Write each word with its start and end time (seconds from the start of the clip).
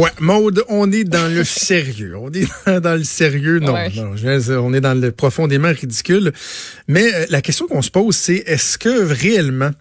Ouais, 0.00 0.08
Maude, 0.18 0.64
on 0.70 0.90
est 0.90 1.04
dans 1.04 1.30
le 1.30 1.44
sérieux. 1.44 2.16
On 2.16 2.30
est 2.32 2.80
dans 2.80 2.96
le 2.96 3.04
sérieux. 3.04 3.58
Non, 3.58 3.74
non 3.74 4.14
on 4.64 4.72
est 4.72 4.80
dans 4.80 4.98
le 4.98 5.12
profondément 5.12 5.68
ridicule. 5.68 6.32
Mais 6.88 7.12
euh, 7.12 7.26
la 7.28 7.42
question 7.42 7.66
qu'on 7.66 7.82
se 7.82 7.90
pose, 7.90 8.16
c'est 8.16 8.42
est-ce 8.46 8.78
que 8.78 8.88
réellement 9.12 9.72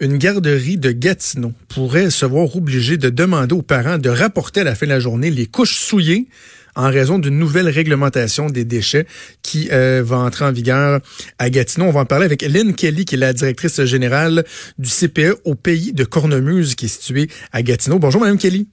une 0.00 0.18
garderie 0.18 0.78
de 0.78 0.90
Gatineau 0.90 1.52
pourrait 1.68 2.10
se 2.10 2.26
voir 2.26 2.56
obligée 2.56 2.96
de 2.96 3.08
demander 3.08 3.54
aux 3.54 3.62
parents 3.62 3.98
de 3.98 4.10
rapporter 4.10 4.62
à 4.62 4.64
la 4.64 4.74
fin 4.74 4.86
de 4.86 4.90
la 4.90 4.98
journée 4.98 5.30
les 5.30 5.46
couches 5.46 5.78
souillées 5.78 6.26
en 6.74 6.90
raison 6.90 7.20
d'une 7.20 7.38
nouvelle 7.38 7.68
réglementation 7.68 8.50
des 8.50 8.64
déchets 8.64 9.06
qui 9.42 9.68
euh, 9.70 10.02
va 10.04 10.16
entrer 10.16 10.44
en 10.44 10.50
vigueur 10.50 10.98
à 11.38 11.50
Gatineau? 11.50 11.86
On 11.86 11.92
va 11.92 12.00
en 12.00 12.04
parler 12.04 12.24
avec 12.24 12.42
Lynn 12.42 12.74
Kelly, 12.74 13.04
qui 13.04 13.14
est 13.14 13.18
la 13.18 13.32
directrice 13.32 13.84
générale 13.84 14.42
du 14.76 14.90
CPE 14.90 15.36
au 15.44 15.54
pays 15.54 15.92
de 15.92 16.02
Cornemuse, 16.02 16.74
qui 16.74 16.86
est 16.86 16.88
situé 16.88 17.30
à 17.52 17.62
Gatineau. 17.62 18.00
Bonjour, 18.00 18.20
Madame 18.20 18.38
Kelly. 18.38 18.66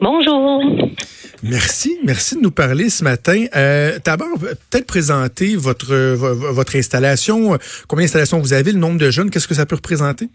Bonjour. 0.00 0.62
Merci, 1.42 1.98
merci 2.04 2.36
de 2.36 2.40
nous 2.42 2.50
parler 2.50 2.90
ce 2.90 3.04
matin. 3.04 3.44
Euh, 3.54 3.98
D'abord, 4.04 4.38
peut-être 4.38 4.86
présenter 4.86 5.56
votre 5.56 5.94
votre 5.94 6.76
installation. 6.76 7.56
Combien 7.88 8.04
d'installations 8.04 8.38
vous 8.38 8.52
avez, 8.52 8.72
le 8.72 8.78
nombre 8.78 8.98
de 8.98 9.10
jeunes, 9.10 9.30
qu'est-ce 9.30 9.48
que 9.48 9.54
ça 9.54 9.66
peut 9.66 9.76
représenter? 9.76 10.28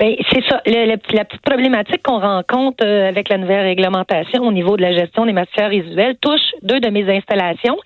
Ben, 0.00 0.16
c'est 0.32 0.42
ça. 0.48 0.62
la 0.64 0.96
petite 0.96 1.42
problématique 1.42 2.02
qu'on 2.02 2.20
rencontre 2.20 2.82
euh, 2.82 3.06
avec 3.06 3.28
la 3.28 3.36
nouvelle 3.36 3.66
réglementation 3.66 4.42
au 4.44 4.50
niveau 4.50 4.78
de 4.78 4.82
la 4.82 4.92
gestion 4.94 5.26
des 5.26 5.34
matières 5.34 5.68
résiduelles 5.68 6.16
touche 6.22 6.40
deux 6.62 6.80
de 6.80 6.88
mes 6.88 7.04
installations 7.14 7.76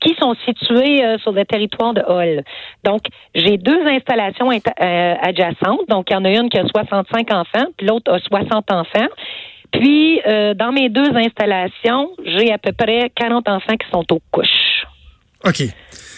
qui 0.00 0.14
sont 0.20 0.36
situées 0.46 1.04
euh, 1.04 1.18
sur 1.18 1.32
le 1.32 1.44
territoire 1.44 1.92
de 1.92 2.02
Hall. 2.06 2.44
Donc, 2.84 3.00
j'ai 3.34 3.56
deux 3.56 3.84
installations 3.88 4.52
euh, 4.52 5.14
adjacentes. 5.20 5.88
Donc, 5.88 6.10
il 6.10 6.12
y 6.12 6.16
en 6.16 6.24
a 6.24 6.30
une 6.30 6.48
qui 6.48 6.58
a 6.58 6.64
65 6.64 7.32
enfants, 7.32 7.66
puis 7.76 7.88
l'autre 7.88 8.12
a 8.12 8.20
60 8.20 8.70
enfants. 8.70 9.08
Puis, 9.74 10.20
euh, 10.26 10.54
dans 10.54 10.72
mes 10.72 10.88
deux 10.88 11.10
installations, 11.14 12.10
j'ai 12.24 12.52
à 12.52 12.58
peu 12.58 12.72
près 12.72 13.10
40 13.16 13.48
enfants 13.48 13.76
qui 13.76 13.90
sont 13.90 14.04
aux 14.10 14.22
couches. 14.30 14.84
OK. 15.44 15.62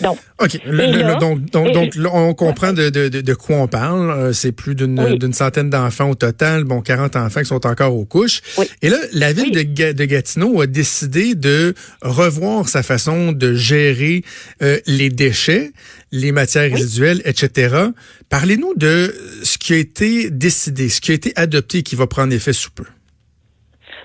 Donc, 0.03 0.19
OK. 0.39 0.61
donc, 1.21 1.51
donc, 1.51 1.73
donc 1.73 1.95
on 2.13 2.35
comprend 2.35 2.75
de, 2.75 2.91
de, 2.91 3.09
de, 3.09 3.35
quoi 3.35 3.57
on 3.57 3.67
parle. 3.67 4.11
Euh, 4.11 4.33
c'est 4.35 4.53
plus 4.53 4.75
d'une 4.75 5.33
centaine 5.33 5.71
d'enfants 5.71 6.11
au 6.11 6.15
total. 6.15 6.65
Bon, 6.65 6.83
40 6.83 7.17
enfants 7.17 7.41
qui 7.41 7.47
sont 7.47 7.67
encore 7.67 7.97
aux 7.97 8.05
couches. 8.05 8.43
Et 8.83 8.91
là, 8.91 8.99
la 9.15 9.33
ville 9.33 9.53
de, 9.53 9.93
de, 9.93 10.05
Gatineau 10.05 10.61
a 10.61 10.67
décidé 10.67 11.35
de 11.35 11.75
revoir 12.03 12.69
sa 12.69 12.83
façon 12.83 13.33
de 13.33 13.55
gérer 13.55 14.23
euh, 14.63 14.79
les 14.87 15.09
déchets, 15.09 15.73
les 16.13 16.31
matières 16.31 16.71
résiduelles, 16.71 17.23
etc. 17.25 17.75
Parlez-nous 18.29 18.75
de 18.77 19.15
ce 19.43 19.57
qui 19.57 19.73
a 19.73 19.79
été 19.79 20.31
décidé, 20.31 20.91
ce 20.91 21.01
qui 21.01 21.13
a 21.13 21.15
été 21.15 21.33
adopté 21.37 21.83
qui 21.83 21.97
va 21.97 22.07
prendre 22.07 22.35
effet 22.35 22.53
sous 22.53 22.71
peu. 22.71 22.85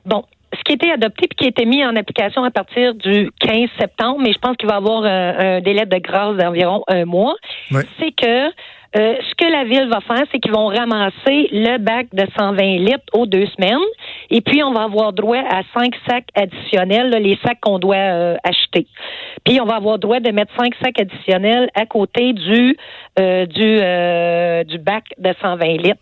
Bon, 0.05 0.23
ce 0.53 0.61
qui 0.63 0.73
a 0.73 0.75
été 0.75 0.91
adopté 0.91 1.27
puis 1.27 1.37
qui 1.37 1.45
a 1.45 1.49
été 1.49 1.65
mis 1.65 1.85
en 1.85 1.95
application 1.95 2.43
à 2.43 2.51
partir 2.51 2.93
du 2.95 3.31
15 3.39 3.69
septembre, 3.79 4.19
mais 4.21 4.33
je 4.33 4.39
pense 4.39 4.57
qu'il 4.57 4.67
va 4.67 4.75
y 4.75 4.77
avoir 4.77 5.03
euh, 5.03 5.57
un, 5.57 5.61
délai 5.61 5.85
de 5.85 5.97
grâce 5.97 6.35
d'environ 6.37 6.83
un 6.87 7.05
mois, 7.05 7.35
c'est 7.99 8.11
que 8.11 8.49
euh, 8.97 9.13
ce 9.29 9.35
que 9.35 9.49
la 9.49 9.63
ville 9.63 9.89
va 9.89 10.01
faire, 10.01 10.25
c'est 10.31 10.39
qu'ils 10.39 10.51
vont 10.51 10.67
ramasser 10.67 11.47
le 11.53 11.77
bac 11.77 12.07
de 12.11 12.25
120 12.37 12.61
litres 12.79 13.05
aux 13.13 13.25
deux 13.25 13.45
semaines. 13.55 13.79
Et 14.29 14.41
puis, 14.41 14.61
on 14.63 14.73
va 14.73 14.83
avoir 14.83 15.13
droit 15.13 15.37
à 15.37 15.61
cinq 15.73 15.93
sacs 16.09 16.27
additionnels, 16.35 17.09
les 17.21 17.37
sacs 17.45 17.59
qu'on 17.61 17.79
doit 17.79 17.95
euh, 17.95 18.35
acheter. 18.43 18.87
Puis, 19.45 19.61
on 19.61 19.65
va 19.65 19.75
avoir 19.75 19.97
droit 19.97 20.19
de 20.19 20.29
mettre 20.31 20.51
cinq 20.59 20.73
sacs 20.83 20.99
additionnels 20.99 21.69
à 21.73 21.85
côté 21.85 22.33
du 22.33 22.75
euh, 23.19 23.45
du 23.45 24.71
du 24.71 24.77
bac 24.77 25.05
de 25.17 25.33
120 25.41 25.65
litres 25.77 25.97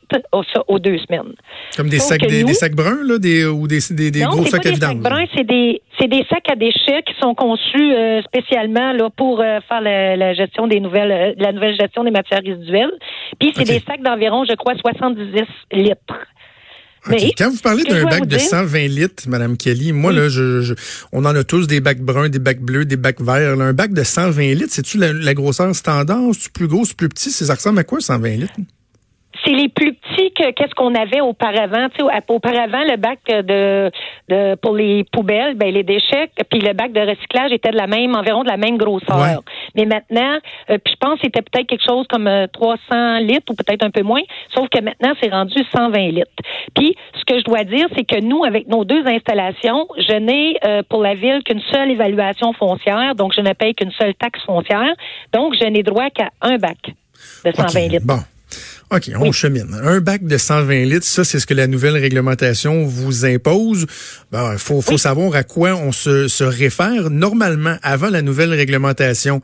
aux, 0.67 0.79
deux 0.79 0.97
semaines. 0.99 1.33
Comme 1.77 1.89
des 1.89 1.99
sacs 1.99 2.21
des, 2.21 2.45
sacs 2.53 2.75
bruns 2.75 3.03
là, 3.03 3.19
des, 3.19 3.45
ou 3.45 3.67
des, 3.67 3.79
des, 3.91 4.11
des 4.11 4.21
gros 4.21 4.45
sacs 4.45 4.65
à 4.65 4.71
vidange. 4.71 4.95
Des 4.95 5.03
sacs 5.03 5.13
bruns, 5.13 5.25
c'est 5.35 5.47
des 5.47 5.81
c'est 6.00 6.08
des 6.08 6.25
sacs 6.30 6.50
à 6.50 6.55
déchets 6.55 7.03
qui 7.05 7.14
sont 7.19 7.36
conçus 7.36 7.94
spécialement 8.25 8.94
là 8.94 9.09
pour 9.09 9.39
faire 9.39 9.81
la, 9.81 10.16
la, 10.16 10.33
gestion 10.33 10.67
des 10.67 10.80
nouvelles 10.80 11.36
la 11.38 11.52
nouvelle 11.52 11.76
gestion 11.80 12.04
des 12.04 12.11
matières 12.11 12.42
résiduelles. 12.45 12.92
Puis 13.39 13.52
c'est 13.55 13.65
des 13.65 13.80
sacs 13.80 14.02
d'environ, 14.02 14.45
je 14.49 14.55
crois, 14.55 14.76
70 14.76 15.43
litres. 15.71 16.27
Quand 17.38 17.49
vous 17.49 17.61
parlez 17.61 17.83
d'un 17.83 18.04
bac 18.04 18.27
de 18.27 18.38
120 18.38 18.88
litres, 18.88 19.23
Madame 19.27 19.58
Kelly, 19.58 19.93
moi 19.93 20.11
là, 20.11 20.27
je, 20.27 20.73
on 21.11 21.26
en 21.26 21.36
a 21.36 21.43
tous 21.43 21.67
des 21.67 21.80
bacs 21.80 22.02
bruns, 22.02 22.30
des 22.30 22.39
bacs 22.39 22.59
bleus, 22.59 22.86
des 22.86 22.98
bacs 22.98 23.21
verts. 23.21 23.59
un 23.59 23.73
bac 23.73 23.93
de 23.93 24.04
120 24.04 24.42
litres, 24.55 24.71
c'est-tu 24.71 24.98
la, 24.98 25.33
grosseur 25.33 25.73
standard, 25.73 26.32
c'est 26.33 26.52
plus 26.52 26.67
gros, 26.67 26.86
c'est 26.86 26.98
plus 26.98 27.09
petit, 27.09 27.32
ça 27.32 27.54
ressemble 27.54 27.80
à 27.80 27.83
quoi 27.83 27.99
120 27.99 28.30
litres? 28.30 28.54
C'est 29.43 29.52
les 29.52 29.70
plus 29.70 29.93
que 30.35 30.52
qu'est-ce 30.52 30.75
qu'on 30.75 30.93
avait 30.95 31.21
auparavant. 31.21 31.87
Tu 31.89 32.03
sais, 32.03 32.23
auparavant, 32.27 32.83
le 32.83 32.97
bac 32.97 33.19
de, 33.27 33.91
de 34.30 34.55
pour 34.55 34.75
les 34.75 35.03
poubelles, 35.11 35.55
ben 35.55 35.73
les 35.73 35.83
déchets, 35.83 36.30
puis 36.49 36.59
le 36.59 36.73
bac 36.73 36.91
de 36.91 37.02
recyclage 37.02 37.52
était 37.52 37.71
de 37.71 37.77
la 37.77 37.87
même, 37.87 38.15
environ 38.15 38.43
de 38.43 38.49
la 38.49 38.58
même 38.58 38.77
grosseur. 38.77 39.41
Mais 39.75 39.85
maintenant, 39.85 40.37
euh, 40.69 40.77
puis 40.83 40.93
je 40.93 40.97
pense 40.99 41.15
que 41.15 41.25
c'était 41.25 41.41
peut-être 41.41 41.67
quelque 41.67 41.85
chose 41.85 42.05
comme 42.08 42.29
300 42.53 42.79
euh, 42.91 43.19
litres 43.19 43.52
ou 43.52 43.55
peut-être 43.55 43.83
un 43.83 43.91
peu 43.91 44.03
moins, 44.03 44.21
sauf 44.53 44.67
que 44.69 44.81
maintenant 44.81 45.13
c'est 45.21 45.29
rendu 45.29 45.55
120 45.75 45.97
litres. 46.11 46.31
Puis 46.75 46.95
ce 47.17 47.25
que 47.25 47.39
je 47.39 47.43
dois 47.43 47.63
dire, 47.63 47.87
c'est 47.95 48.05
que 48.05 48.19
nous, 48.19 48.43
avec 48.43 48.67
nos 48.67 48.85
deux 48.85 49.05
installations, 49.05 49.87
je 49.97 50.17
n'ai 50.17 50.58
euh, 50.65 50.81
pour 50.89 51.02
la 51.02 51.13
ville 51.13 51.41
qu'une 51.43 51.61
seule 51.71 51.91
évaluation 51.91 52.53
foncière, 52.53 53.15
donc 53.15 53.33
je 53.35 53.41
ne 53.41 53.53
paye 53.53 53.75
qu'une 53.75 53.91
seule 53.91 54.15
taxe 54.15 54.41
foncière, 54.45 54.93
donc 55.33 55.55
je 55.59 55.65
n'ai 55.65 55.83
droit 55.83 56.09
qu'à 56.09 56.29
un 56.41 56.58
bac 56.58 56.77
de 57.45 57.52
120 57.52 57.79
litres. 57.87 58.05
Bon. 58.05 58.19
OK, 58.92 59.11
on 59.20 59.32
chemine. 59.32 59.76
Un 59.83 60.00
bac 60.00 60.23
de 60.23 60.38
120 60.38 60.86
litres, 60.86 61.05
ça, 61.05 61.23
c'est 61.23 61.39
ce 61.39 61.45
que 61.45 61.54
la 61.54 61.67
nouvelle 61.67 61.95
réglementation 61.95 62.86
vous 62.86 63.23
impose. 63.23 63.83
Il 63.83 64.26
ben, 64.32 64.58
faut, 64.58 64.82
faut 64.82 64.98
savoir 64.98 65.36
à 65.36 65.44
quoi 65.44 65.76
on 65.76 65.92
se, 65.92 66.27
se 66.27 66.44
réfère. 66.44 67.11
Normalement, 67.11 67.76
avant 67.83 68.10
la 68.10 68.23
nouvelle 68.23 68.52
réglementation, 68.52 69.42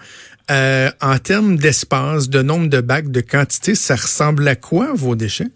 euh, 0.49 0.89
en 0.99 1.17
termes 1.19 1.57
d'espace, 1.57 2.27
de 2.29 2.41
nombre 2.41 2.69
de 2.69 2.81
bacs, 2.81 3.11
de 3.11 3.21
quantité, 3.21 3.75
ça 3.75 3.95
ressemble 3.95 4.47
à 4.47 4.55
quoi, 4.55 4.93
vos 4.95 5.15
déchets? 5.15 5.51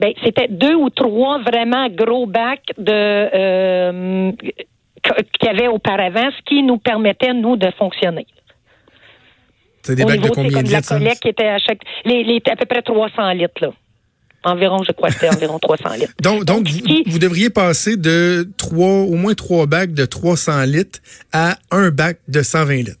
Ben, 0.00 0.12
c'était 0.24 0.48
deux 0.48 0.74
ou 0.74 0.90
trois 0.90 1.40
vraiment 1.42 1.88
gros 1.90 2.26
bacs 2.26 2.72
de 2.76 2.90
euh, 2.92 4.32
qu'il 5.02 5.46
y 5.46 5.48
avait 5.48 5.68
auparavant, 5.68 6.30
ce 6.36 6.42
qui 6.44 6.62
nous 6.62 6.78
permettait, 6.78 7.34
nous, 7.34 7.56
de 7.56 7.70
fonctionner. 7.78 8.26
C'est 9.82 9.94
des 9.94 10.04
bacs 10.04 10.20
de 10.20 10.28
combien 10.28 10.62
de 10.62 10.68
litres? 10.68 10.92
La 10.92 10.98
collecte 10.98 11.22
qui 11.22 11.28
était 11.28 11.48
à 11.48 11.58
chaque, 11.58 11.80
les, 12.04 12.22
les, 12.24 12.42
à 12.50 12.56
peu 12.56 12.66
près 12.66 12.82
300 12.82 13.32
litres, 13.32 13.54
là. 13.60 13.70
Environ, 14.42 14.82
je 14.86 14.92
crois, 14.92 15.10
c'était 15.10 15.28
environ 15.28 15.58
300 15.58 15.94
litres. 15.96 16.14
Donc, 16.22 16.44
donc, 16.44 16.66
vous, 17.06 17.18
devriez 17.18 17.50
passer 17.50 17.96
de 17.96 18.48
trois, 18.56 18.86
au 18.86 19.14
moins 19.14 19.34
trois 19.34 19.66
bacs 19.66 19.92
de 19.92 20.06
300 20.06 20.62
litres 20.62 21.00
à 21.32 21.58
un 21.70 21.90
bac 21.90 22.20
de 22.26 22.42
120 22.42 22.76
litres. 22.76 22.96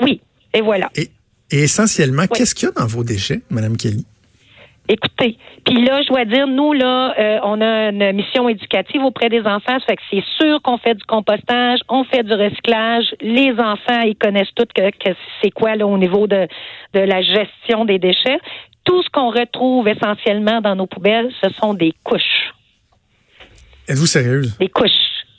Oui, 0.00 0.20
et 0.54 0.60
voilà. 0.60 0.88
Et, 0.94 1.10
essentiellement, 1.50 2.26
qu'est-ce 2.28 2.54
qu'il 2.54 2.68
y 2.68 2.70
a 2.70 2.80
dans 2.80 2.86
vos 2.86 3.02
déchets, 3.02 3.40
Madame 3.50 3.76
Kelly? 3.76 4.04
Écoutez, 4.88 5.36
puis 5.64 5.84
là, 5.84 6.00
je 6.02 6.08
dois 6.08 6.24
dire, 6.24 6.46
nous, 6.46 6.72
là, 6.72 7.14
euh, 7.18 7.40
on 7.42 7.60
a 7.60 7.88
une 7.88 8.12
mission 8.12 8.48
éducative 8.48 9.02
auprès 9.02 9.28
des 9.28 9.40
enfants. 9.40 9.78
Ça 9.80 9.86
fait 9.88 9.96
que 9.96 10.02
c'est 10.10 10.24
sûr 10.38 10.62
qu'on 10.62 10.78
fait 10.78 10.94
du 10.94 11.04
compostage, 11.04 11.80
on 11.88 12.04
fait 12.04 12.22
du 12.22 12.32
recyclage. 12.32 13.04
Les 13.20 13.50
enfants, 13.52 14.02
ils 14.04 14.16
connaissent 14.16 14.54
tout 14.54 14.66
que, 14.74 15.10
c'est 15.42 15.50
quoi 15.50 15.74
là 15.74 15.86
au 15.86 15.98
niveau 15.98 16.26
de, 16.28 16.46
de 16.94 17.00
la 17.00 17.20
gestion 17.20 17.84
des 17.84 17.98
déchets. 17.98 18.38
Tout 18.84 19.02
ce 19.02 19.10
qu'on 19.10 19.30
retrouve 19.30 19.88
essentiellement 19.88 20.60
dans 20.60 20.76
nos 20.76 20.86
poubelles, 20.86 21.30
ce 21.42 21.50
sont 21.60 21.74
des 21.74 21.92
couches. 22.04 22.52
Êtes-vous 23.88 24.06
sérieuse? 24.06 24.56
Des 24.58 24.68
couches. 24.68 24.90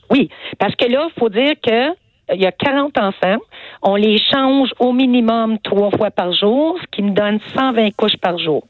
Oui, 0.09 0.29
parce 0.59 0.75
que 0.75 0.85
là, 0.85 1.07
il 1.09 1.19
faut 1.19 1.29
dire 1.29 1.53
que 1.61 1.93
il 2.33 2.41
y 2.41 2.45
a 2.45 2.51
40 2.51 2.97
enfants. 2.97 3.38
On 3.81 3.95
les 3.95 4.19
change 4.19 4.69
au 4.79 4.91
minimum 4.91 5.57
trois 5.59 5.91
fois 5.91 6.11
par 6.11 6.33
jour, 6.33 6.77
ce 6.81 6.88
qui 6.91 7.03
me 7.03 7.11
donne 7.11 7.39
120 7.55 7.95
couches 7.95 8.17
par 8.17 8.38
jour. 8.38 8.63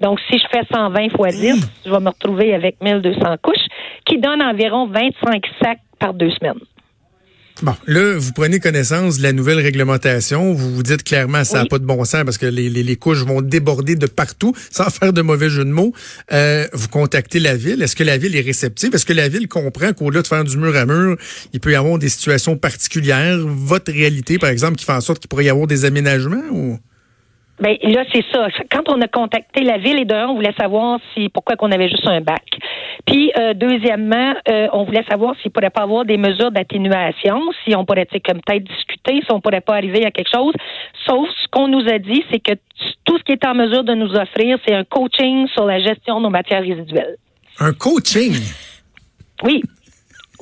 Donc, 0.00 0.20
si 0.30 0.38
je 0.38 0.46
fais 0.50 0.64
120 0.72 1.10
fois 1.16 1.28
10, 1.28 1.82
je 1.84 1.90
vais 1.90 2.00
me 2.00 2.08
retrouver 2.08 2.54
avec 2.54 2.80
1200 2.80 3.36
couches, 3.42 3.66
qui 4.04 4.18
donne 4.18 4.42
environ 4.42 4.86
25 4.86 5.42
sacs 5.62 5.80
par 5.98 6.14
deux 6.14 6.30
semaines. 6.30 6.60
Bon, 7.62 7.74
là, 7.86 8.16
vous 8.16 8.32
prenez 8.32 8.58
connaissance 8.58 9.18
de 9.18 9.22
la 9.22 9.34
nouvelle 9.34 9.60
réglementation. 9.60 10.54
Vous 10.54 10.74
vous 10.76 10.82
dites 10.82 11.02
clairement 11.02 11.44
ça 11.44 11.58
n'a 11.58 11.66
pas 11.66 11.78
de 11.78 11.84
bon 11.84 12.02
sens 12.06 12.24
parce 12.24 12.38
que 12.38 12.46
les, 12.46 12.70
les, 12.70 12.82
les, 12.82 12.96
couches 12.96 13.22
vont 13.22 13.42
déborder 13.42 13.96
de 13.96 14.06
partout, 14.06 14.54
sans 14.70 14.88
faire 14.90 15.12
de 15.12 15.20
mauvais 15.20 15.50
jeu 15.50 15.66
de 15.66 15.70
mots. 15.70 15.92
Euh, 16.32 16.66
vous 16.72 16.88
contactez 16.88 17.38
la 17.38 17.56
ville. 17.56 17.82
Est-ce 17.82 17.96
que 17.96 18.04
la 18.04 18.16
ville 18.16 18.34
est 18.34 18.40
réceptive? 18.40 18.94
Est-ce 18.94 19.04
que 19.04 19.12
la 19.12 19.28
ville 19.28 19.46
comprend 19.46 19.92
qu'au-delà 19.92 20.22
de 20.22 20.26
faire 20.26 20.44
du 20.44 20.56
mur 20.56 20.74
à 20.74 20.86
mur, 20.86 21.18
il 21.52 21.60
peut 21.60 21.72
y 21.72 21.74
avoir 21.74 21.98
des 21.98 22.08
situations 22.08 22.56
particulières? 22.56 23.38
Votre 23.38 23.92
réalité, 23.92 24.38
par 24.38 24.48
exemple, 24.48 24.76
qui 24.76 24.86
fait 24.86 24.92
en 24.92 25.02
sorte 25.02 25.18
qu'il 25.18 25.28
pourrait 25.28 25.44
y 25.44 25.50
avoir 25.50 25.66
des 25.66 25.84
aménagements? 25.84 26.42
Ou? 26.52 26.78
Ben 27.60 27.76
là, 27.82 28.04
c'est 28.12 28.24
ça. 28.32 28.48
Quand 28.70 28.88
on 28.88 29.00
a 29.02 29.08
contacté 29.08 29.62
la 29.62 29.76
ville 29.76 30.00
et 30.00 30.04
d'un, 30.06 30.28
on 30.28 30.34
voulait 30.34 30.54
savoir 30.58 30.98
si 31.12 31.28
pourquoi 31.28 31.56
qu'on 31.56 31.70
avait 31.70 31.88
juste 31.88 32.06
un 32.06 32.20
bac. 32.22 32.42
Puis 33.06 33.30
euh, 33.38 33.52
deuxièmement, 33.54 34.34
euh, 34.48 34.68
on 34.72 34.84
voulait 34.84 35.04
savoir 35.10 35.34
s'il 35.40 35.50
pourrait 35.50 35.70
pas 35.70 35.82
avoir 35.82 36.04
des 36.04 36.16
mesures 36.16 36.50
d'atténuation, 36.50 37.40
si 37.64 37.74
on 37.76 37.84
pourrait 37.84 38.06
comme 38.24 38.40
peut-être 38.40 38.64
discuter, 38.64 39.20
si 39.22 39.30
on 39.30 39.40
pourrait 39.40 39.60
pas 39.60 39.74
arriver 39.74 40.06
à 40.06 40.10
quelque 40.10 40.30
chose. 40.32 40.54
Sauf 41.06 41.28
ce 41.42 41.48
qu'on 41.50 41.68
nous 41.68 41.86
a 41.88 41.98
dit, 41.98 42.24
c'est 42.30 42.40
que 42.40 42.52
tout 43.04 43.18
ce 43.18 43.24
qui 43.24 43.32
est 43.32 43.44
en 43.44 43.54
mesure 43.54 43.84
de 43.84 43.94
nous 43.94 44.14
offrir, 44.14 44.58
c'est 44.66 44.74
un 44.74 44.84
coaching 44.84 45.46
sur 45.48 45.66
la 45.66 45.80
gestion 45.80 46.18
de 46.18 46.24
nos 46.24 46.30
matières 46.30 46.62
résiduelles. 46.62 47.16
Un 47.58 47.72
coaching? 47.72 48.34
Oui. 49.42 49.62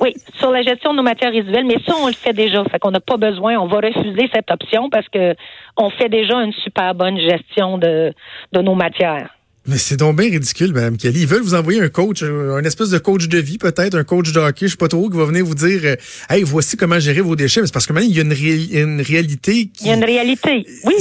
Oui, 0.01 0.13
sur 0.37 0.51
la 0.51 0.61
gestion 0.61 0.91
de 0.91 0.97
nos 0.97 1.03
matières 1.03 1.31
résiduelles, 1.31 1.65
mais 1.65 1.77
ça, 1.85 1.93
on 2.01 2.07
le 2.07 2.13
fait 2.13 2.33
déjà. 2.33 2.63
Fait 2.65 2.79
qu'on 2.79 2.91
n'a 2.91 3.01
pas 3.01 3.17
besoin, 3.17 3.57
on 3.57 3.67
va 3.67 3.77
refuser 3.77 4.29
cette 4.33 4.49
option 4.49 4.89
parce 4.89 5.07
que 5.09 5.35
on 5.77 5.89
fait 5.89 6.09
déjà 6.09 6.35
une 6.41 6.53
super 6.53 6.95
bonne 6.95 7.19
gestion 7.19 7.77
de, 7.77 8.13
de 8.53 8.61
nos 8.61 8.75
matières. 8.75 9.29
Mais 9.67 9.77
c'est 9.77 9.97
donc 9.97 10.15
bien 10.17 10.29
ridicule, 10.29 10.73
Mme 10.73 10.97
Kelly. 10.97 11.21
Ils 11.21 11.27
veulent 11.27 11.43
vous 11.43 11.53
envoyer 11.53 11.81
un 11.81 11.89
coach, 11.89 12.23
un 12.23 12.63
espèce 12.63 12.89
de 12.89 12.97
coach 12.97 13.27
de 13.27 13.37
vie, 13.37 13.57
peut-être, 13.57 13.95
un 13.95 14.03
coach 14.03 14.31
de 14.31 14.39
hockey, 14.39 14.65
je 14.67 14.71
sais 14.71 14.77
pas 14.77 14.87
trop, 14.87 15.09
qui 15.09 15.17
va 15.17 15.25
venir 15.25 15.45
vous 15.45 15.53
dire 15.53 15.81
euh, 15.83 15.95
Hey, 16.29 16.43
voici 16.43 16.77
comment 16.77 16.99
gérer 16.99 17.21
vos 17.21 17.35
déchets. 17.35 17.61
Mais 17.61 17.67
c'est 17.67 17.73
parce 17.73 17.85
que 17.85 17.93
maintenant, 17.93 18.09
il 18.09 18.15
y 18.15 18.19
a 18.19 18.23
une, 18.23 18.91
une 18.95 19.01
réalité 19.01 19.67
qui. 19.67 19.83
Il 19.83 19.87
y 19.87 19.91
a 19.91 19.95
une 19.95 20.03
réalité. 20.03 20.65
Oui. 20.85 20.95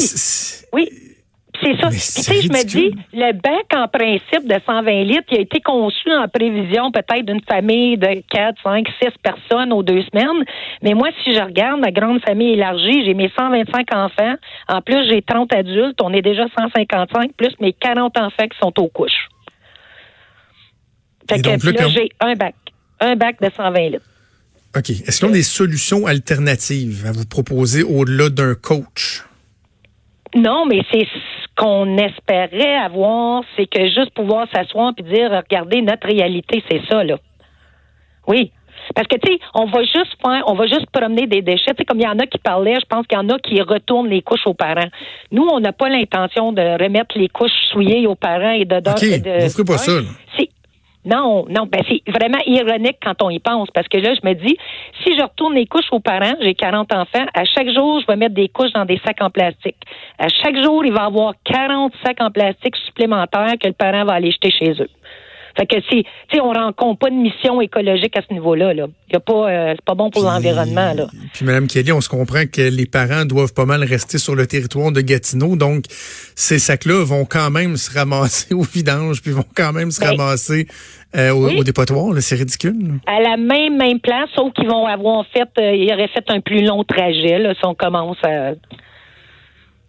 Oui. 0.72 0.90
C'est 1.60 1.76
ça. 1.80 1.88
Puis, 1.88 1.98
tu 1.98 2.22
sais, 2.22 2.42
je 2.42 2.48
me 2.48 2.64
dis, 2.64 2.94
le 3.12 3.32
bac, 3.32 3.66
en 3.74 3.88
principe, 3.88 4.46
de 4.46 4.60
120 4.64 5.02
litres, 5.04 5.26
il 5.32 5.38
a 5.38 5.40
été 5.40 5.60
conçu 5.60 6.12
en 6.12 6.28
prévision 6.28 6.92
peut-être 6.92 7.26
d'une 7.26 7.42
famille 7.42 7.96
de 7.96 8.22
4, 8.30 8.62
5, 8.62 8.86
6 9.02 9.08
personnes 9.22 9.72
aux 9.72 9.82
deux 9.82 10.02
semaines. 10.02 10.44
Mais 10.82 10.94
moi, 10.94 11.08
si 11.24 11.34
je 11.34 11.40
regarde 11.40 11.80
ma 11.80 11.90
grande 11.90 12.20
famille 12.22 12.52
élargie, 12.52 13.04
j'ai 13.04 13.14
mes 13.14 13.30
125 13.36 13.94
enfants. 13.94 14.34
En 14.68 14.80
plus, 14.82 15.08
j'ai 15.08 15.22
30 15.22 15.52
adultes. 15.52 16.00
On 16.00 16.12
est 16.12 16.22
déjà 16.22 16.46
155, 16.56 17.32
plus 17.32 17.54
mes 17.60 17.72
40 17.72 18.16
enfants 18.18 18.46
qui 18.48 18.58
sont 18.60 18.72
aux 18.78 18.88
couches. 18.88 19.28
Fait 21.28 21.42
que, 21.42 21.48
là, 21.48 21.88
j'ai 21.88 22.08
un 22.20 22.34
bac. 22.34 22.54
Un 23.00 23.16
bac 23.16 23.40
de 23.40 23.50
120 23.54 23.88
litres. 23.90 24.04
OK. 24.76 24.90
Est-ce 24.90 25.24
y 25.24 25.28
a 25.28 25.32
des 25.32 25.42
solutions 25.42 26.06
alternatives 26.06 27.04
à 27.06 27.12
vous 27.12 27.26
proposer 27.26 27.82
au-delà 27.82 28.28
d'un 28.28 28.54
coach? 28.54 29.24
Non, 30.34 30.66
mais 30.66 30.82
c'est 30.92 31.06
qu'on 31.58 31.98
espérait 31.98 32.76
avoir, 32.76 33.42
c'est 33.56 33.66
que 33.66 33.84
juste 33.86 34.10
pouvoir 34.14 34.46
s'asseoir 34.54 34.92
et 34.96 35.02
dire, 35.02 35.30
regardez, 35.30 35.82
notre 35.82 36.06
réalité, 36.06 36.62
c'est 36.70 36.80
ça, 36.88 37.02
là. 37.02 37.16
Oui. 38.28 38.52
Parce 38.94 39.08
que, 39.08 39.16
tu 39.16 39.32
sais, 39.32 39.40
on 39.54 39.66
va 39.66 39.80
juste 39.82 40.16
faire, 40.24 40.44
on 40.46 40.54
va 40.54 40.66
juste 40.66 40.86
promener 40.90 41.26
des 41.26 41.42
déchets. 41.42 41.72
Tu 41.72 41.78
sais, 41.78 41.84
comme 41.84 41.98
il 41.98 42.04
y 42.04 42.08
en 42.08 42.18
a 42.18 42.26
qui 42.26 42.38
parlaient, 42.38 42.76
je 42.80 42.86
pense 42.88 43.06
qu'il 43.06 43.18
y 43.18 43.20
en 43.20 43.28
a 43.28 43.38
qui 43.38 43.60
retournent 43.60 44.08
les 44.08 44.22
couches 44.22 44.46
aux 44.46 44.54
parents. 44.54 44.88
Nous, 45.32 45.46
on 45.52 45.60
n'a 45.60 45.72
pas 45.72 45.88
l'intention 45.88 46.52
de 46.52 46.62
remettre 46.62 47.18
les 47.18 47.28
couches 47.28 47.50
souillées 47.72 48.06
aux 48.06 48.14
parents 48.14 48.52
et 48.52 48.64
de... 48.64 48.76
OK, 48.76 48.84
de, 48.84 49.44
vous 49.44 49.50
ferez 49.50 49.64
pas 49.64 49.78
ça, 49.78 49.92
non, 51.04 51.46
non, 51.48 51.66
ben 51.66 51.82
c'est 51.88 52.02
vraiment 52.10 52.38
ironique 52.46 52.98
quand 53.02 53.22
on 53.22 53.30
y 53.30 53.38
pense 53.38 53.68
parce 53.72 53.88
que 53.88 53.98
là, 53.98 54.14
je 54.14 54.28
me 54.28 54.34
dis, 54.34 54.56
si 55.02 55.16
je 55.16 55.22
retourne 55.22 55.54
les 55.54 55.66
couches 55.66 55.90
aux 55.92 56.00
parents, 56.00 56.34
j'ai 56.40 56.54
40 56.54 56.92
enfants, 56.92 57.24
à 57.34 57.44
chaque 57.44 57.70
jour, 57.70 58.00
je 58.00 58.06
vais 58.06 58.16
mettre 58.16 58.34
des 58.34 58.48
couches 58.48 58.72
dans 58.72 58.84
des 58.84 59.00
sacs 59.04 59.22
en 59.22 59.30
plastique. 59.30 59.76
À 60.18 60.28
chaque 60.28 60.56
jour, 60.62 60.84
il 60.84 60.92
va 60.92 61.04
y 61.04 61.06
avoir 61.06 61.34
40 61.44 61.92
sacs 62.04 62.20
en 62.20 62.30
plastique 62.30 62.76
supplémentaires 62.86 63.54
que 63.60 63.68
le 63.68 63.74
parent 63.74 64.04
va 64.04 64.14
aller 64.14 64.30
jeter 64.30 64.50
chez 64.50 64.72
eux. 64.82 64.90
Fait 65.58 65.66
que 65.66 65.76
si, 65.90 66.04
tu 66.28 66.40
on 66.40 66.52
rencontre 66.52 66.98
pas 66.98 67.10
de 67.10 67.16
mission 67.16 67.60
écologique 67.60 68.16
à 68.16 68.22
ce 68.22 68.32
niveau-là. 68.32 68.74
Là. 68.74 68.86
Y 69.12 69.16
a 69.16 69.20
pas, 69.20 69.50
euh, 69.50 69.74
c'est 69.74 69.84
pas 69.84 69.94
bon 69.94 70.10
pour 70.10 70.22
l'environnement. 70.22 70.94
Là. 70.94 71.06
Puis 71.32 71.44
Mme 71.44 71.66
Kelly, 71.66 71.90
on 71.92 72.00
se 72.00 72.08
comprend 72.08 72.44
que 72.46 72.62
les 72.62 72.86
parents 72.86 73.24
doivent 73.24 73.54
pas 73.54 73.64
mal 73.64 73.82
rester 73.82 74.18
sur 74.18 74.36
le 74.36 74.46
territoire 74.46 74.92
de 74.92 75.00
Gatineau, 75.00 75.56
donc 75.56 75.84
ces 76.36 76.58
sacs-là 76.58 77.04
vont 77.04 77.24
quand 77.24 77.50
même 77.50 77.76
se 77.76 77.92
ramasser 77.92 78.54
au 78.54 78.62
vidange, 78.62 79.20
puis 79.22 79.32
vont 79.32 79.44
quand 79.56 79.72
même 79.72 79.90
se 79.90 80.00
ben, 80.00 80.10
ramasser 80.10 80.68
euh, 81.16 81.30
au, 81.30 81.64
dépotoir. 81.64 82.14
C'est 82.20 82.36
ridicule. 82.36 83.00
À 83.06 83.20
la 83.20 83.36
même 83.36 83.76
même 83.76 83.98
place, 83.98 84.28
sauf 84.36 84.52
qu'ils 84.52 84.68
vont 84.68 84.86
avoir 84.86 85.24
fait, 85.26 85.48
euh, 85.58 85.74
ils 85.74 85.92
auraient 85.92 86.08
fait 86.08 86.24
un 86.28 86.40
plus 86.40 86.62
long 86.62 86.84
trajet 86.84 87.38
là, 87.38 87.54
si 87.54 87.64
on 87.64 87.74
commence 87.74 88.18
à 88.22 88.52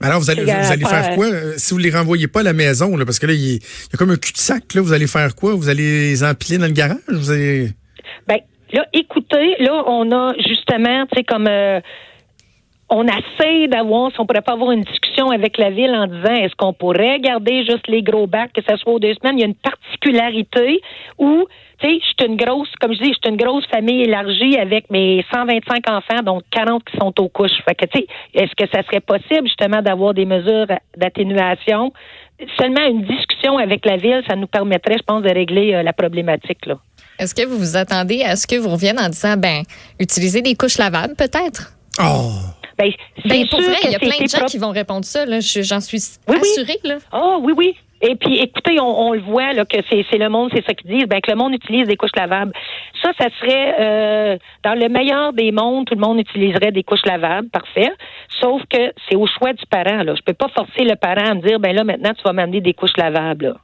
alors, 0.02 0.20
vous 0.20 0.30
allez, 0.30 0.44
vous 0.44 0.50
allez 0.50 0.86
faire 0.86 1.16
quoi? 1.16 1.26
Euh, 1.26 1.54
si 1.58 1.74
vous 1.74 1.78
les 1.78 1.92
renvoyez 1.92 2.28
pas 2.28 2.40
à 2.40 2.44
la 2.44 2.54
maison? 2.54 2.96
Là, 2.96 3.06
parce 3.06 3.20
que 3.20 3.28
là, 3.28 3.34
il 3.34 3.56
y, 3.56 3.60
a 3.94 3.98
comme 3.98 4.12
un 4.12 4.16
cul-de-sac. 4.16 4.74
Là, 4.74 4.82
vous 4.82 4.94
allez 4.94 5.08
faire 5.08 5.36
quoi? 5.36 5.56
Vous 5.56 5.68
allez 5.68 6.10
les 6.10 6.24
empiler 6.24 6.58
dans 6.58 6.68
le 6.68 6.72
garage? 6.72 6.98
Vous 7.10 7.32
allez... 7.32 7.72
Ben, 8.28 8.38
là, 8.72 8.86
écoutez, 8.94 9.56
là, 9.60 9.84
on 9.88 10.10
a 10.12 10.34
justement, 10.38 11.06
tu 11.08 11.18
sais, 11.18 11.24
comme... 11.24 11.48
Euh, 11.48 11.82
on 12.90 13.06
essaie 13.06 13.68
d'avoir, 13.68 14.12
si 14.12 14.20
on 14.20 14.26
pourrait 14.26 14.42
pas 14.42 14.54
avoir 14.54 14.72
une 14.72 14.82
discussion 14.82 15.30
avec 15.30 15.58
la 15.58 15.70
ville 15.70 15.94
en 15.94 16.08
disant 16.08 16.34
est-ce 16.34 16.56
qu'on 16.56 16.74
pourrait 16.74 17.20
garder 17.20 17.64
juste 17.64 17.88
les 17.88 18.02
gros 18.02 18.26
bacs, 18.26 18.52
que 18.54 18.62
ça 18.68 18.78
soit 18.78 18.94
aux 18.94 19.00
deux 19.00 19.14
semaines? 19.16 19.38
Il 19.38 19.42
y 19.42 19.44
a 19.44 19.48
une 19.48 19.56
particularité 19.56 20.82
où, 21.20 21.46
tu 21.80 21.88
sais, 21.88 22.00
je 22.00 22.06
suis 22.06 22.28
une 22.28 22.36
grosse, 22.36 22.70
comme 22.82 22.94
je 22.94 23.00
dis, 23.00 23.10
je 23.10 23.20
suis 23.24 23.30
une 23.30 23.38
grosse 23.38 23.66
famille 23.68 24.02
élargie 24.02 24.58
avec 24.58 24.90
mes 24.90 25.24
125 25.32 25.90
enfants, 25.90 26.24
donc 26.24 26.44
40 26.52 26.84
qui 26.84 26.98
sont 26.98 27.14
aux 27.20 27.30
couches. 27.30 27.52
Fait 27.64 27.76
que, 27.76 27.86
tu 27.86 28.00
sais, 28.00 28.08
est-ce 28.34 28.56
que 28.56 28.70
ça 28.74 28.82
serait 28.84 29.02
possible 29.02 29.48
justement 29.48 29.82
d'avoir 29.82 30.16
des 30.16 30.26
mesures 30.26 30.66
d'atténuation? 30.98 31.94
Seulement 32.60 32.86
une 32.88 33.04
discussion 33.04 33.58
avec 33.58 33.86
la 33.86 33.98
ville, 33.98 34.24
ça 34.28 34.36
nous 34.36 34.48
permettrait, 34.48 34.96
je 34.98 35.04
pense, 35.04 35.22
de 35.22 35.30
régler 35.30 35.76
euh, 35.76 35.84
la 35.84 35.94
problématique, 35.94 36.66
là. 36.66 36.78
Est-ce 37.20 37.36
que 37.36 37.46
vous 37.46 37.58
vous 37.58 37.76
attendez 37.76 38.24
à 38.24 38.38
ce 38.38 38.48
que 38.48 38.56
vous 38.56 38.70
reviennent 38.70 39.00
en 39.00 39.10
disant, 39.10 39.36
ben, 39.36 39.64
utiliser 40.00 40.42
des 40.42 40.56
couches 40.56 40.78
lavables, 40.78 41.16
peut-être? 41.18 41.74
Oh! 42.02 42.59
Ben, 42.80 42.92
ben 43.26 43.48
pour 43.50 43.62
vrai, 43.62 43.76
il 43.84 43.92
y 43.92 43.96
a 43.96 44.00
plein 44.00 44.24
de 44.24 44.30
gens 44.30 44.46
qui 44.46 44.58
vont 44.58 44.72
répondre 44.72 45.06
ça. 45.06 45.26
J'en 45.26 45.82
suis 45.82 45.98
assurée. 45.98 46.80
Oui. 46.84 46.90
Là. 46.90 46.98
Oh, 47.14 47.40
oui, 47.44 47.54
oui. 47.56 47.76
Et 48.02 48.16
puis, 48.16 48.40
écoutez, 48.40 48.80
on, 48.80 49.12
le 49.12 49.20
voit 49.20 49.52
là, 49.52 49.66
que 49.66 49.78
c'est 49.90 50.18
le 50.18 50.30
monde, 50.30 50.52
c'est 50.54 50.66
ça 50.66 50.74
qu'ils 50.74 50.90
disent, 50.90 51.08
ben, 51.08 51.20
que 51.20 51.30
le 51.30 51.36
monde 51.36 51.54
utilise 51.54 51.86
des 51.86 51.98
couches 51.98 52.16
lavables. 52.16 52.54
Ça, 53.02 53.12
ça 53.20 53.28
serait 53.40 53.76
euh, 53.80 54.38
dans 54.64 54.74
le 54.74 54.88
meilleur 54.88 55.34
des 55.34 55.52
mondes, 55.52 55.86
tout 55.86 55.96
le 55.96 56.02
monde 56.02 56.18
utiliserait 56.20 56.72
des 56.72 56.84
couches 56.84 57.06
lavables, 57.06 57.50
parfait. 57.50 57.92
Sauf 58.40 58.62
que 58.70 58.94
c'est 59.08 59.18
au 59.18 59.28
choix 59.28 59.52
du 59.52 59.66
parent. 59.66 60.04
Là. 60.04 60.16
Je 60.16 60.22
peux 60.22 60.34
pas 60.34 60.48
forcer 60.48 60.86
le 60.86 60.96
parent 60.96 61.32
à 61.32 61.34
me 61.34 61.42
dire, 61.42 61.60
ben 61.60 61.76
là, 61.76 61.84
maintenant, 61.84 62.14
tu 62.14 62.24
vas 62.24 62.32
m'amener 62.32 62.62
des 62.62 62.74
couches 62.74 62.96
lavables. 62.98 63.48
Là. 63.48 63.56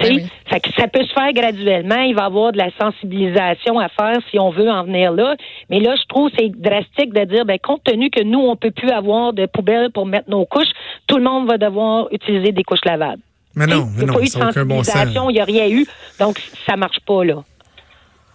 Ben 0.00 0.28
ça 0.76 0.88
peut 0.88 1.04
se 1.04 1.12
faire 1.12 1.32
graduellement. 1.32 2.00
Il 2.00 2.14
va 2.14 2.22
y 2.22 2.26
avoir 2.26 2.52
de 2.52 2.58
la 2.58 2.70
sensibilisation 2.80 3.78
à 3.78 3.88
faire 3.88 4.18
si 4.30 4.38
on 4.38 4.50
veut 4.50 4.68
en 4.70 4.84
venir 4.84 5.12
là. 5.12 5.36
Mais 5.68 5.80
là, 5.80 5.94
je 5.96 6.06
trouve 6.08 6.30
c'est 6.38 6.48
drastique 6.48 7.12
de 7.12 7.24
dire, 7.24 7.44
ben, 7.44 7.58
compte 7.62 7.84
tenu 7.84 8.10
que 8.10 8.22
nous, 8.22 8.40
on 8.40 8.56
peut 8.56 8.70
plus 8.70 8.90
avoir 8.90 9.32
de 9.32 9.46
poubelles 9.46 9.90
pour 9.92 10.06
mettre 10.06 10.30
nos 10.30 10.44
couches, 10.46 10.72
tout 11.06 11.16
le 11.16 11.22
monde 11.22 11.48
va 11.48 11.58
devoir 11.58 12.08
utiliser 12.12 12.52
des 12.52 12.62
couches 12.62 12.84
lavables. 12.84 13.22
Mais 13.54 13.66
non, 13.66 13.88
mais 13.96 14.04
non, 14.04 14.04
il 14.04 14.04
n'y 14.04 14.10
a 14.10 14.12
pas 14.12 14.20
eu 14.20 14.24
de 14.24 14.54
sensibilisation, 14.54 15.30
il 15.30 15.34
n'y 15.34 15.40
a 15.40 15.44
rien 15.44 15.68
eu. 15.68 15.86
Donc, 16.18 16.40
ça 16.66 16.76
marche 16.76 17.00
pas, 17.06 17.24
là. 17.24 17.42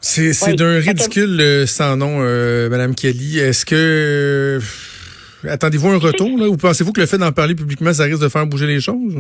C'est 0.02 0.56
d'un 0.56 0.80
ridicule 0.80 1.40
euh, 1.40 1.66
sans 1.66 1.96
nom, 1.98 2.18
euh, 2.20 2.70
Madame 2.70 2.94
Kelly. 2.94 3.40
Est-ce 3.40 3.66
que... 3.66 4.60
Euh, 4.60 5.50
attendez-vous 5.50 5.90
un 5.90 5.98
retour, 5.98 6.38
là? 6.38 6.48
Ou 6.48 6.58
pensez-vous 6.58 6.92
que 6.92 7.02
le 7.02 7.08
fait 7.08 7.18
d'en 7.18 7.32
parler 7.32 7.56
publiquement, 7.56 7.92
ça 7.94 8.04
risque 8.04 8.22
de 8.22 8.30
faire 8.30 8.46
bouger 8.46 8.68
les 8.68 8.82
choses? 8.82 9.16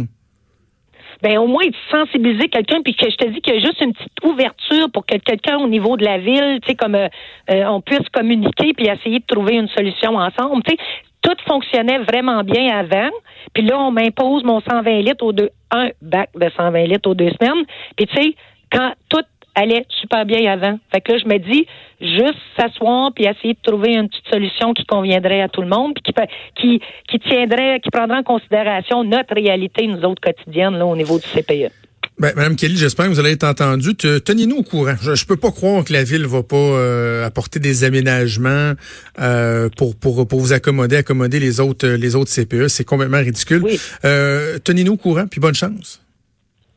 Ben 1.21 1.37
au 1.37 1.47
moins 1.47 1.65
de 1.65 1.75
sensibiliser 1.91 2.47
quelqu'un, 2.49 2.81
puis 2.81 2.95
que 2.95 3.09
je 3.09 3.15
te 3.15 3.27
dis 3.27 3.41
qu'il 3.41 3.55
y 3.55 3.57
a 3.57 3.59
juste 3.59 3.81
une 3.81 3.93
petite 3.93 4.23
ouverture 4.23 4.89
pour 4.91 5.05
que 5.05 5.17
quelqu'un 5.17 5.57
au 5.57 5.67
niveau 5.67 5.97
de 5.97 6.05
la 6.05 6.17
ville, 6.17 6.59
tu 6.61 6.69
sais, 6.69 6.75
comme 6.75 6.95
euh, 6.95 7.07
euh, 7.51 7.65
on 7.65 7.81
puisse 7.81 8.07
communiquer 8.11 8.73
puis 8.73 8.87
essayer 8.87 9.19
de 9.19 9.25
trouver 9.25 9.55
une 9.55 9.67
solution 9.69 10.15
ensemble. 10.15 10.63
Tu 10.63 10.75
sais, 10.75 10.77
tout 11.21 11.35
fonctionnait 11.47 11.99
vraiment 11.99 12.43
bien 12.43 12.77
avant. 12.77 13.09
Puis 13.53 13.63
là, 13.63 13.79
on 13.79 13.91
m'impose 13.91 14.43
mon 14.43 14.59
120 14.59 14.99
litres 14.99 15.25
aux 15.25 15.33
deux, 15.33 15.49
un 15.71 15.89
bac 16.01 16.29
de 16.35 16.49
120 16.55 16.83
litres 16.85 17.09
aux 17.09 17.15
deux 17.15 17.31
semaines. 17.39 17.65
Puis 17.95 18.05
tu 18.07 18.15
sais, 18.15 18.35
quand 18.71 18.93
tout 19.09 19.23
allait 19.55 19.85
super 20.01 20.25
bien 20.25 20.51
avant. 20.51 20.79
Fait 20.91 21.01
que 21.01 21.13
là, 21.13 21.17
je 21.23 21.27
me 21.27 21.37
dis, 21.39 21.65
juste 22.01 22.39
s'asseoir 22.57 23.11
puis 23.13 23.25
essayer 23.25 23.53
de 23.53 23.59
trouver 23.63 23.93
une 23.93 24.09
petite 24.09 24.27
solution 24.31 24.73
qui 24.73 24.85
conviendrait 24.85 25.41
à 25.41 25.49
tout 25.49 25.61
le 25.61 25.67
monde, 25.67 25.93
puis 25.95 26.13
qui, 26.13 26.13
qui, 26.55 26.81
qui 27.09 27.19
tiendrait, 27.19 27.79
qui 27.79 27.89
prendrait 27.89 28.17
en 28.17 28.23
considération 28.23 29.03
notre 29.03 29.33
réalité, 29.33 29.87
nous 29.87 30.03
autres 30.03 30.21
quotidiennes, 30.21 30.77
là, 30.77 30.85
au 30.85 30.95
niveau 30.95 31.17
du 31.17 31.25
CPE. 31.25 31.71
Ben, 32.17 32.31
Madame 32.33 32.55
Kelly, 32.55 32.77
j'espère 32.77 33.07
que 33.07 33.11
vous 33.11 33.19
allez 33.19 33.31
être 33.31 33.43
entendue. 33.43 33.93
Tenez-nous 33.95 34.57
au 34.57 34.63
courant. 34.63 34.95
Je, 35.01 35.11
ne 35.11 35.27
peux 35.27 35.35
pas 35.35 35.51
croire 35.51 35.83
que 35.83 35.91
la 35.91 36.03
ville 36.03 36.25
va 36.25 36.43
pas 36.43 36.55
euh, 36.55 37.25
apporter 37.25 37.59
des 37.59 37.83
aménagements 37.83 38.71
euh, 39.19 39.67
pour, 39.75 39.97
pour 39.97 40.25
pour 40.25 40.39
vous 40.39 40.53
accommoder, 40.53 40.95
accommoder 40.95 41.41
les 41.41 41.59
autres 41.59 41.87
les 41.87 42.15
autres 42.15 42.31
CPE. 42.31 42.69
C'est 42.69 42.85
complètement 42.85 43.17
ridicule. 43.17 43.65
Euh, 44.05 44.59
tenez-nous 44.63 44.93
au 44.93 44.97
courant, 44.97 45.27
puis 45.27 45.41
bonne 45.41 45.55
chance. 45.55 46.01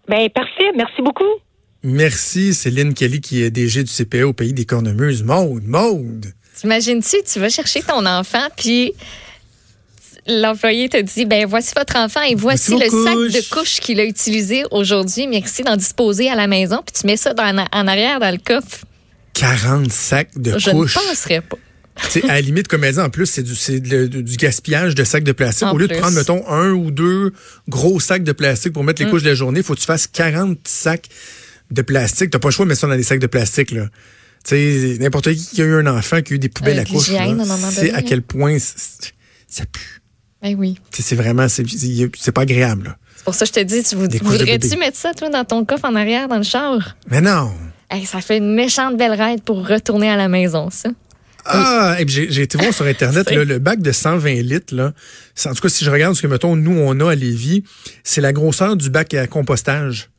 Ben 0.09 0.29
parfait. 0.31 0.73
Merci 0.75 1.03
beaucoup. 1.03 1.25
Merci, 1.83 2.55
Céline 2.55 2.93
Kelly, 2.93 3.21
qui 3.21 3.43
est 3.43 3.51
DG 3.51 3.85
du 3.85 3.93
CPE 3.93 4.25
au 4.25 4.33
pays 4.33 4.53
des 4.53 4.65
cornemuses. 4.65 5.23
Maude, 5.23 5.67
Maude! 5.67 6.27
T'imagines-tu, 6.57 7.19
tu 7.25 7.39
vas 7.39 7.49
chercher 7.49 7.83
ton 7.83 8.05
enfant, 8.05 8.49
puis 8.57 8.93
l'employé 10.27 10.89
te 10.89 11.01
dit, 11.01 11.25
ben 11.25 11.47
voici 11.47 11.73
votre 11.77 11.97
enfant 11.97 12.23
et 12.23 12.35
voici 12.35 12.73
le 12.73 12.89
sac 12.89 13.15
de 13.15 13.55
couches 13.55 13.79
qu'il 13.79 14.01
a 14.01 14.05
utilisé 14.05 14.65
aujourd'hui. 14.73 15.29
Merci 15.29 15.63
d'en 15.63 15.77
disposer 15.77 16.29
à 16.29 16.35
la 16.35 16.49
maison, 16.49 16.83
puis 16.85 17.01
tu 17.01 17.07
mets 17.07 17.17
ça 17.17 17.33
en 17.33 17.87
arrière 17.87 18.19
dans 18.19 18.33
le 18.33 18.39
coffre. 18.39 18.85
40 19.35 19.93
sacs 19.93 20.37
de 20.37 20.53
couches. 20.53 20.65
Je 20.65 20.71
ne 20.71 21.09
penserais 21.09 21.41
pas. 21.43 21.59
à 22.25 22.35
la 22.35 22.41
limite, 22.41 22.67
comme 22.67 22.83
elle 22.83 22.95
dit, 22.95 23.01
en 23.01 23.11
plus, 23.11 23.27
c'est 23.27 23.43
du, 23.43 24.09
du, 24.23 24.37
gaspillage 24.37 24.97
de 24.97 25.05
sacs 25.05 25.23
de 25.23 25.33
plastique. 25.33 25.69
Au 25.73 25.79
lieu 25.79 25.87
de 25.87 25.95
prendre, 25.95 26.17
mettons, 26.17 26.45
un 26.49 26.71
ou 26.71 26.91
deux 26.91 27.33
gros 27.69 28.01
sacs 28.01 28.25
de 28.25 28.33
plastique 28.33 28.73
pour 28.73 28.83
mettre 28.83 29.01
les 29.01 29.07
mm. 29.07 29.11
couches 29.11 29.23
de 29.23 29.29
la 29.29 29.35
journée, 29.37 29.61
il 29.61 29.65
faut 29.65 29.75
que 29.75 29.81
tu 29.81 29.87
fasses 29.87 30.09
40 30.09 30.59
sacs 30.67 31.09
de 31.71 31.83
plastique. 31.83 32.31
T'as 32.31 32.39
pas 32.39 32.49
le 32.49 32.53
choix 32.53 32.65
de 32.65 32.69
mettre 32.69 32.81
ça 32.81 32.87
dans 32.87 32.97
des 32.97 33.03
sacs 33.03 33.21
de 33.21 33.27
plastique, 33.27 33.71
là. 33.71 33.87
Tu 34.45 34.51
sais, 34.51 34.97
n'importe 35.01 35.33
qui 35.33 35.47
qui 35.47 35.63
a 35.63 35.65
eu 35.65 35.75
un 35.75 35.87
enfant 35.87 36.23
qui 36.23 36.33
a 36.33 36.37
eu 36.37 36.39
des 36.39 36.49
poubelles 36.49 36.79
euh, 36.79 36.83
à 36.83 36.85
couche, 36.85 37.11
c'est 37.71 37.93
à 37.93 38.03
quel 38.03 38.23
point 38.23 38.57
ça 38.59 39.65
pue. 39.67 40.01
Ben 40.43 40.55
oui. 40.57 40.79
C'est 40.93 41.17
vraiment, 41.17 41.49
c'est 41.49 42.33
pas 42.33 42.43
agréable, 42.43 42.97
C'est 43.17 43.25
pour 43.25 43.35
ça 43.35 43.45
que 43.45 43.49
je 43.49 43.61
te 43.61 43.65
dis, 43.65 43.83
tu 43.83 43.97
voudrais-tu 43.97 44.77
mettre 44.77 44.97
ça, 44.97 45.13
toi, 45.13 45.29
dans 45.29 45.45
ton 45.45 45.65
coffre 45.65 45.85
en 45.85 45.97
arrière, 45.97 46.29
dans 46.29 46.37
le 46.37 46.45
char? 46.45 46.97
Mais 47.11 47.21
non. 47.21 47.53
ça 48.07 48.21
fait 48.21 48.39
une 48.39 48.55
méchante 48.55 48.97
belle 48.97 49.21
raide 49.21 49.43
pour 49.43 49.67
retourner 49.67 50.09
à 50.09 50.17
la 50.17 50.29
maison, 50.29 50.71
ça. 50.71 50.91
Ah, 51.45 51.97
j'ai 52.07 52.43
été 52.43 52.59
voir 52.59 52.75
sur 52.75 52.85
Internet 52.85 53.31
le 53.35 53.59
bac 53.59 53.81
de 53.81 53.91
120 53.91 54.43
litres. 54.43 54.75
Là, 54.75 54.93
en 55.47 55.55
tout 55.55 55.63
cas, 55.63 55.69
si 55.69 55.85
je 55.85 55.91
regarde 55.91 56.15
ce 56.15 56.23
que, 56.23 56.27
mettons, 56.27 56.57
nous, 56.57 56.79
on 56.79 57.01
a 57.01 57.13
à 57.13 57.15
Lévis, 57.15 57.65
c'est 58.05 58.21
la 58.21 58.33
grosseur 58.33 58.77
du 58.77 58.91
bac 58.91 59.15
à 59.15 59.27
compostage 59.27 60.11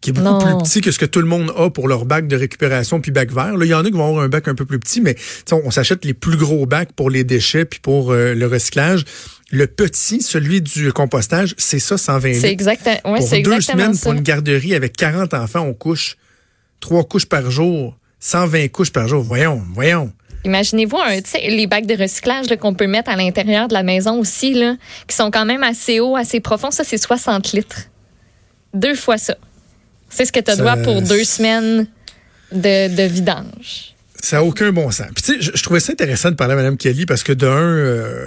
qui 0.00 0.10
est 0.10 0.12
beaucoup 0.12 0.44
plus 0.44 0.56
petit 0.58 0.80
que 0.80 0.92
ce 0.92 0.98
que 0.98 1.06
tout 1.06 1.20
le 1.20 1.26
monde 1.26 1.52
a 1.56 1.70
pour 1.70 1.88
leur 1.88 2.04
bac 2.04 2.28
de 2.28 2.36
récupération 2.36 3.00
puis 3.00 3.10
bac 3.10 3.32
vert. 3.32 3.56
Là, 3.56 3.64
il 3.64 3.68
y 3.68 3.74
en 3.74 3.84
a 3.84 3.84
qui 3.84 3.96
vont 3.96 4.08
avoir 4.08 4.24
un 4.24 4.28
bac 4.28 4.46
un 4.46 4.54
peu 4.54 4.64
plus 4.64 4.78
petit, 4.78 5.00
mais 5.00 5.16
on, 5.50 5.70
s'achète 5.70 6.04
les 6.04 6.14
plus 6.14 6.36
gros 6.36 6.66
bacs 6.66 6.92
pour 6.92 7.10
les 7.10 7.24
déchets 7.24 7.64
puis 7.64 7.80
pour 7.80 8.12
euh, 8.12 8.34
le 8.34 8.46
recyclage. 8.46 9.04
Le 9.50 9.66
petit, 9.66 10.20
celui 10.20 10.60
du 10.60 10.92
compostage, 10.92 11.54
c'est 11.56 11.78
ça, 11.78 11.98
120 11.98 12.28
litres. 12.28 12.40
C'est 12.42 12.50
exactement, 12.50 13.12
ouais, 13.12 13.20
Pour 13.20 13.42
deux 13.42 13.60
semaines, 13.60 13.98
pour 13.98 14.12
une 14.12 14.20
garderie 14.20 14.74
avec 14.74 14.96
40 14.96 15.34
enfants, 15.34 15.62
on 15.62 15.74
couche 15.74 16.16
trois 16.80 17.02
couches 17.02 17.26
par 17.26 17.50
jour, 17.50 17.96
120 18.20 18.68
couches 18.68 18.92
par 18.92 19.08
jour. 19.08 19.22
Voyons, 19.22 19.62
voyons. 19.74 20.12
Imaginez-vous 20.44 20.98
les 21.48 21.66
bacs 21.66 21.86
de 21.86 22.00
recyclage 22.00 22.46
qu'on 22.60 22.74
peut 22.74 22.86
mettre 22.86 23.10
à 23.10 23.16
l'intérieur 23.16 23.68
de 23.68 23.74
la 23.74 23.82
maison 23.82 24.20
aussi, 24.20 24.54
là, 24.54 24.76
qui 25.08 25.16
sont 25.16 25.30
quand 25.30 25.44
même 25.44 25.62
assez 25.62 25.98
hauts, 25.98 26.14
assez 26.14 26.40
profonds. 26.40 26.70
Ça, 26.70 26.84
c'est 26.84 26.98
60 26.98 27.52
litres. 27.52 27.82
Deux 28.74 28.94
fois 28.94 29.18
ça. 29.18 29.36
C'est 30.10 30.24
ce 30.24 30.32
que 30.32 30.40
tu 30.40 30.56
dois 30.56 30.76
pour 30.76 31.02
deux 31.02 31.24
semaines 31.24 31.86
de, 32.52 33.06
vidange. 33.06 33.94
Ça 34.20 34.38
n'a 34.38 34.44
aucun 34.44 34.72
bon 34.72 34.90
sens. 34.90 35.06
Puis 35.14 35.22
tu 35.22 35.42
sais, 35.42 35.52
je, 35.54 35.62
trouvais 35.62 35.80
ça 35.80 35.92
intéressant 35.92 36.30
de 36.30 36.34
parler 36.34 36.54
à 36.54 36.56
Mme 36.56 36.76
Kelly 36.76 37.06
parce 37.06 37.22
que 37.22 37.32
d'un, 37.32 37.48
euh, 37.48 38.26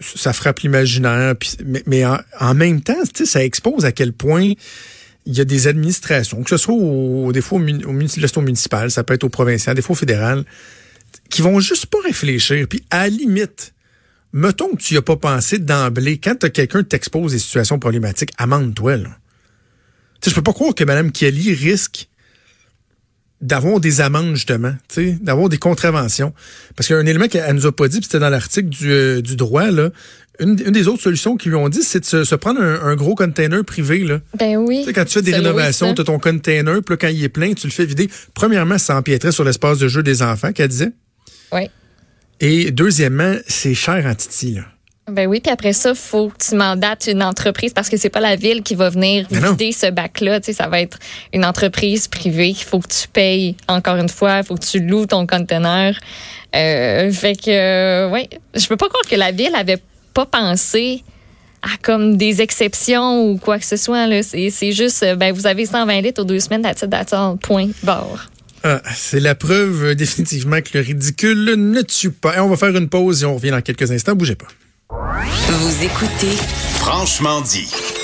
ça 0.00 0.32
frappe 0.34 0.60
l'imaginaire, 0.60 1.34
mais, 1.86 2.04
en, 2.04 2.54
même 2.54 2.82
temps, 2.82 2.94
tu 3.14 3.24
sais, 3.24 3.26
ça 3.26 3.44
expose 3.44 3.86
à 3.86 3.92
quel 3.92 4.12
point 4.12 4.52
il 5.24 5.36
y 5.36 5.40
a 5.40 5.44
des 5.44 5.68
administrations, 5.68 6.42
que 6.42 6.50
ce 6.50 6.58
soit 6.58 6.74
au, 6.74 7.32
des 7.32 7.40
fois 7.40 7.58
au, 7.58 7.62
au, 7.62 7.92
municipal, 8.42 8.90
ça 8.90 9.04
peut 9.04 9.14
être 9.14 9.24
au 9.24 9.28
provincial, 9.28 9.74
des 9.74 9.82
fois 9.82 9.94
au 9.94 9.98
fédéral, 9.98 10.44
qui 11.30 11.42
vont 11.42 11.60
juste 11.60 11.86
pas 11.86 11.98
réfléchir. 12.04 12.66
Puis 12.68 12.84
à 12.90 13.04
la 13.04 13.08
limite, 13.08 13.72
mettons 14.32 14.68
que 14.68 14.82
tu 14.82 14.94
n'y 14.94 14.98
as 14.98 15.02
pas 15.02 15.16
pensé 15.16 15.58
d'emblée, 15.58 16.18
quand 16.18 16.44
as 16.44 16.50
quelqu'un 16.50 16.82
t'expose 16.82 17.32
des 17.32 17.38
situations 17.38 17.78
problématiques, 17.78 18.32
amende-toi. 18.36 18.98
Là. 18.98 19.10
Je 20.24 20.34
peux 20.34 20.42
pas 20.42 20.52
croire 20.52 20.74
que 20.74 20.84
Mme 20.84 21.12
Kelly 21.12 21.54
risque 21.54 22.08
d'avoir 23.40 23.80
des 23.80 24.00
amendes, 24.00 24.34
justement, 24.34 24.74
d'avoir 25.20 25.48
des 25.48 25.58
contraventions. 25.58 26.32
Parce 26.74 26.86
qu'il 26.86 26.96
y 26.96 26.98
a 26.98 27.02
un 27.02 27.06
élément 27.06 27.28
qu'elle 27.28 27.54
nous 27.54 27.66
a 27.66 27.72
pas 27.72 27.88
dit, 27.88 27.98
puis 27.98 28.06
c'était 28.06 28.18
dans 28.18 28.30
l'article 28.30 28.68
du, 28.68 28.90
euh, 28.90 29.20
du 29.20 29.36
droit, 29.36 29.70
là. 29.70 29.90
Une, 30.38 30.54
des 30.54 30.86
autres 30.86 31.02
solutions 31.02 31.38
qu'ils 31.38 31.52
lui 31.52 31.56
ont 31.56 31.70
dit, 31.70 31.82
c'est 31.82 32.00
de 32.00 32.24
se, 32.24 32.34
prendre 32.34 32.60
un, 32.60 32.94
gros 32.94 33.14
container 33.14 33.64
privé. 33.64 34.00
Là. 34.00 34.20
Ben 34.38 34.58
oui. 34.58 34.86
quand 34.94 35.06
tu 35.06 35.14
fais 35.14 35.22
des 35.22 35.34
rénovations, 35.34 35.94
tu 35.94 36.02
as 36.02 36.04
ton 36.04 36.18
container, 36.18 36.82
puis 36.82 36.98
quand 36.98 37.08
il 37.08 37.24
est 37.24 37.30
plein, 37.30 37.54
tu 37.54 37.66
le 37.66 37.72
fais 37.72 37.86
vider. 37.86 38.10
Premièrement, 38.34 38.76
ça 38.76 38.96
empiéterait 38.96 39.32
sur 39.32 39.44
l'espace 39.44 39.78
de 39.78 39.88
jeu 39.88 40.02
des 40.02 40.22
enfants, 40.22 40.52
qu'elle 40.52 40.68
disait. 40.68 40.92
Oui. 41.52 41.70
Et 42.40 42.70
deuxièmement, 42.70 43.34
c'est 43.46 43.72
cher 43.72 44.04
en 44.04 44.14
titi, 44.14 44.52
là. 44.52 44.64
Ben 45.08 45.28
oui, 45.28 45.40
puis 45.40 45.52
après 45.52 45.72
ça, 45.72 45.94
faut 45.94 46.30
que 46.30 46.44
tu 46.48 46.56
mandates 46.56 47.06
une 47.06 47.22
entreprise 47.22 47.72
parce 47.72 47.88
que 47.88 47.96
c'est 47.96 48.10
pas 48.10 48.20
la 48.20 48.34
ville 48.34 48.62
qui 48.62 48.74
va 48.74 48.90
venir 48.90 49.26
vider 49.30 49.70
ce 49.70 49.90
bac-là. 49.90 50.40
Tu 50.40 50.46
sais, 50.46 50.52
ça 50.52 50.68
va 50.68 50.80
être 50.80 50.98
une 51.32 51.44
entreprise 51.44 52.08
privée. 52.08 52.48
Il 52.48 52.64
faut 52.64 52.80
que 52.80 52.88
tu 52.88 53.06
payes 53.08 53.56
encore 53.68 53.96
une 53.96 54.08
fois. 54.08 54.38
Il 54.38 54.44
faut 54.44 54.56
que 54.56 54.64
tu 54.64 54.80
loues 54.80 55.06
ton 55.06 55.26
conteneur. 55.26 55.94
Euh, 56.56 57.12
fait 57.12 57.36
que, 57.36 57.50
euh, 57.50 58.10
ouais, 58.10 58.28
je 58.54 58.66
peux 58.66 58.76
pas 58.76 58.88
croire 58.88 59.04
que 59.08 59.14
la 59.14 59.30
ville 59.30 59.54
avait 59.54 59.80
pas 60.12 60.26
pensé 60.26 61.04
à 61.62 61.76
comme 61.82 62.16
des 62.16 62.40
exceptions 62.40 63.30
ou 63.30 63.38
quoi 63.38 63.58
que 63.58 63.64
ce 63.64 63.76
soit. 63.76 64.06
Là. 64.08 64.22
C'est, 64.22 64.50
c'est 64.50 64.72
juste, 64.72 65.02
euh, 65.02 65.14
ben, 65.14 65.32
vous 65.32 65.46
avez 65.46 65.66
120 65.66 66.00
litres 66.00 66.22
aux 66.22 66.24
deux 66.24 66.40
semaines, 66.40 66.62
d'attente, 66.62 67.40
point, 67.40 67.68
bord. 67.82 68.26
Ah, 68.64 68.82
c'est 68.94 69.20
la 69.20 69.36
preuve 69.36 69.84
euh, 69.84 69.94
définitivement 69.94 70.60
que 70.60 70.70
le 70.74 70.80
ridicule 70.80 71.54
ne 71.56 71.82
tue 71.82 72.10
pas. 72.10 72.36
Et 72.36 72.40
on 72.40 72.48
va 72.48 72.56
faire 72.56 72.74
une 72.76 72.88
pause 72.88 73.22
et 73.22 73.26
on 73.26 73.36
revient 73.36 73.50
dans 73.50 73.62
quelques 73.62 73.90
instants. 73.92 74.16
Bougez 74.16 74.34
pas. 74.34 74.48
Vous 74.90 75.82
écoutez 75.82 76.36
Franchement 76.78 77.40
dit. 77.40 77.96